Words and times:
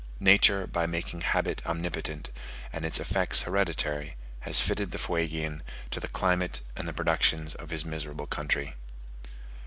Nature 0.19 0.65
by 0.65 0.87
making 0.87 1.21
habit 1.21 1.61
omnipotent, 1.63 2.31
and 2.73 2.87
its 2.87 2.99
effects 2.99 3.43
hereditary, 3.43 4.15
has 4.39 4.59
fitted 4.59 4.89
the 4.89 4.97
Fuegian 4.97 5.61
to 5.91 5.99
the 5.99 6.07
climate 6.07 6.61
and 6.75 6.87
the 6.87 6.91
productions 6.93 7.53
of 7.53 7.69
his 7.69 7.85
miserable 7.85 8.25
country. 8.25 8.73